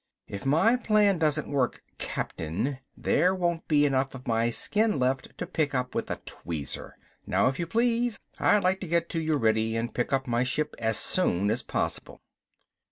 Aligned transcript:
"If 0.27 0.47
my 0.47 0.77
plan 0.77 1.19
doesn't 1.19 1.47
work, 1.47 1.83
captain 1.99 2.79
there 2.97 3.35
won't 3.35 3.67
be 3.67 3.85
enough 3.85 4.15
of 4.15 4.27
my 4.27 4.49
skin 4.49 4.97
left 4.97 5.37
to 5.37 5.45
pick 5.45 5.75
up 5.75 5.93
with 5.93 6.09
a 6.09 6.15
tweezer. 6.25 6.93
Now 7.27 7.49
if 7.49 7.59
you 7.59 7.67
please, 7.67 8.19
I'd 8.39 8.63
like 8.63 8.79
to 8.79 8.87
get 8.87 9.09
to 9.09 9.21
Udrydde 9.23 9.75
and 9.77 9.93
pick 9.93 10.11
up 10.11 10.25
my 10.25 10.43
ship 10.43 10.73
as 10.79 10.97
soon 10.97 11.51
as 11.51 11.61
possible." 11.61 12.19